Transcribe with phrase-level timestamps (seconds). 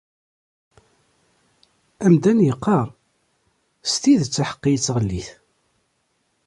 [2.05, 2.87] Amdan iqqar:
[3.91, 5.29] S tidet, aḥeqqi yettɣellit.